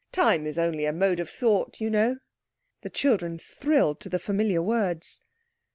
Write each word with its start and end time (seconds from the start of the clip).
Time 0.11 0.47
is 0.47 0.57
only 0.57 0.85
a 0.85 0.91
mode 0.91 1.19
of 1.19 1.29
thought, 1.29 1.79
you 1.79 1.87
know." 1.87 2.17
The 2.81 2.89
children 2.89 3.37
thrilled 3.37 3.99
to 3.99 4.09
the 4.09 4.17
familiar 4.17 4.63
words. 4.63 5.21